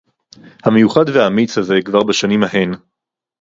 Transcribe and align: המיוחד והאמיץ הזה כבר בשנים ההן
המיוחד 0.65 1.09
והאמיץ 1.09 1.57
הזה 1.57 1.75
כבר 1.85 2.03
בשנים 2.03 2.43
ההן 2.43 2.71